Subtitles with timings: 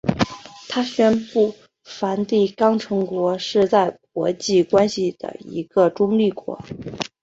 [0.67, 1.53] 它宣布
[1.83, 6.59] 梵蒂冈城国是在国际关系的一个中立国。